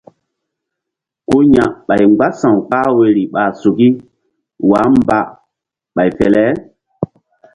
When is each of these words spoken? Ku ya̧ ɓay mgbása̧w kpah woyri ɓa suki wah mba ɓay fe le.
Ku 1.27 1.37
ya̧ 1.53 1.65
ɓay 1.87 2.01
mgbása̧w 2.11 2.55
kpah 2.67 2.87
woyri 2.95 3.23
ɓa 3.33 3.43
suki 3.61 3.89
wah 4.69 4.87
mba 4.97 5.17
ɓay 5.95 6.09
fe 6.17 6.25
le. 6.33 6.43